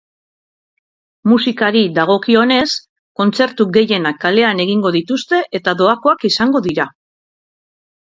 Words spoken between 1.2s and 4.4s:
Musikari dagokionez, kontzertu gehienak